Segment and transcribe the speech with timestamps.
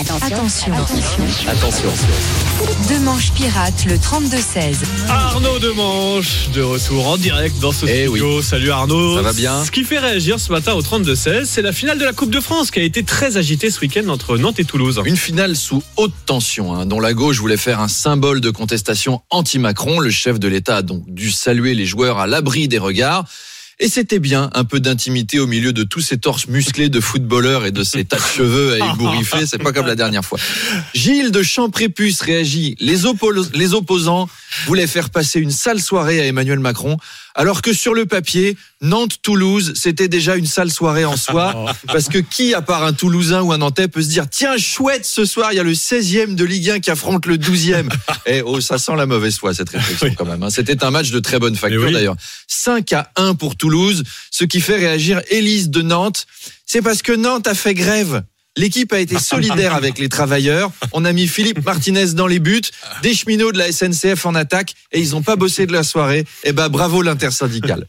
[0.00, 0.72] Attention.
[1.48, 1.88] Attention.
[2.88, 4.78] Deux manches pirates, le 32-16.
[5.08, 8.42] Arnaud Demanche, de retour en direct dans ce Eh studio.
[8.42, 9.14] Salut Arnaud.
[9.14, 12.04] Ça va bien Ce qui fait réagir ce matin au 32-16, c'est la finale de
[12.04, 15.00] la Coupe de France qui a été très agitée ce week-end entre Nantes et Toulouse.
[15.04, 19.22] Une finale sous haute tension, hein, dont la gauche voulait faire un symbole de contestation
[19.30, 20.00] anti-Macron.
[20.00, 23.24] Le chef de l'État a donc dû saluer les joueurs à l'abri des regards.
[23.80, 27.66] Et c'était bien un peu d'intimité au milieu de tous ces torses musclés de footballeurs
[27.66, 29.46] et de ces tas de cheveux à ébouriffer.
[29.46, 30.38] C'est pas comme la dernière fois.
[30.94, 32.76] Gilles de Champrépus réagit.
[32.78, 33.04] Les
[33.74, 34.28] opposants
[34.66, 36.96] voulaient faire passer une sale soirée à Emmanuel Macron,
[37.34, 41.74] alors que sur le papier, Nantes-Toulouse, c'était déjà une sale soirée en soi.
[41.86, 45.04] Parce que qui, à part un Toulousain ou un Nantais, peut se dire tiens, chouette,
[45.04, 47.88] ce soir, il y a le 16e de Ligue 1 qui affronte le 12e.
[48.26, 50.14] Et oh, ça sent la mauvaise foi, cette réflexion Oui.
[50.16, 50.42] quand même.
[50.42, 50.50] hein.
[50.50, 51.92] C'était un match de très bonne facture oui.
[51.92, 52.16] d'ailleurs.
[52.46, 56.26] 5 à 1 pour Toulouse, ce qui fait réagir Élise de Nantes.
[56.66, 58.22] C'est parce que Nantes a fait grève.
[58.56, 60.70] L'équipe a été solidaire avec les travailleurs.
[60.92, 62.60] On a mis Philippe Martinez dans les buts,
[63.02, 66.24] des cheminots de la SNCF en attaque et ils n'ont pas bossé de la soirée.
[66.44, 67.86] Eh ben bravo l'intersyndicale.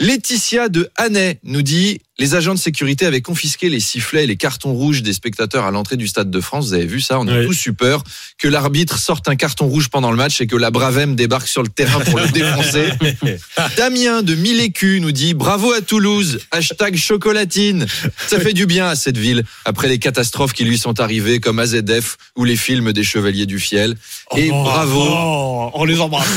[0.00, 4.36] Laetitia de Hannay nous dit les agents de sécurité avaient confisqué les sifflets et les
[4.36, 6.68] cartons rouges des spectateurs à l'entrée du Stade de France.
[6.68, 7.46] Vous avez vu ça On a Oui.
[7.46, 8.02] tous eu peur
[8.38, 11.62] que l'arbitre sorte un carton rouge pendant le match et que la Bravem débarque sur
[11.62, 12.88] le terrain pour le défoncer.
[13.76, 17.86] Damien de Milécu nous dit bravo à Toulouse, hashtag chocolatine.
[18.28, 21.58] Ça fait du bien à cette ville après les catastrophes qui lui sont arrivées comme
[21.58, 23.96] AZF ou les films des Chevaliers du Fiel.
[24.36, 25.02] Et bravo.
[25.04, 26.28] Oh, on les embrasse.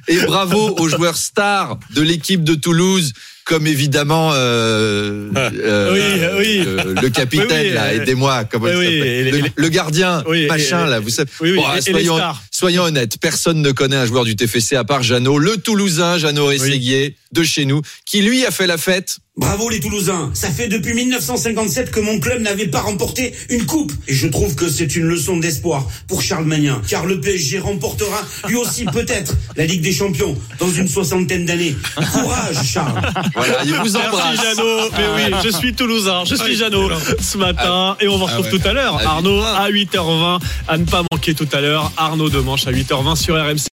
[0.08, 3.14] Et, et bravo aux joueurs stars de l'équipe de Toulouse,
[3.46, 6.64] comme évidemment euh, euh, Oui, oui.
[6.66, 11.00] euh, le capitaine Oui, là, aidez-moi, comment il s'appelle le, le gardien, Oui, machin là,
[11.00, 11.30] vous savez.
[11.42, 12.18] Oui, oui, Bon, les soyons,
[12.50, 16.48] soyons honnêtes, personne ne connaît un joueur du TFC à part Jeannot, le Toulousain Jeannot
[16.48, 19.18] Rességuier de chez nous, qui lui a fait la fête.
[19.42, 20.30] Bravo les Toulousains.
[20.36, 23.92] Ça fait depuis 1957 que mon club n'avait pas remporté une coupe.
[24.08, 26.80] Et je trouve que c'est une leçon d'espoir pour Charles Magnin.
[26.88, 31.76] Car le PSG remportera lui aussi peut-être la Ligue des Champions dans une soixantaine d'années.
[31.96, 33.02] Courage Charles.
[33.36, 34.38] Voilà, il vous embrasse.
[34.40, 34.90] Merci Jeannot.
[34.96, 37.98] Mais oui, je suis Toulousain, je suis Jeannot ce matin.
[38.00, 38.98] Et on vous retrouve tout à l'heure.
[38.98, 40.40] À Arnaud à 8h20.
[40.68, 41.92] À ne pas manquer tout à l'heure.
[41.98, 43.58] Arnaud Demanche à 8h20 sur RMC.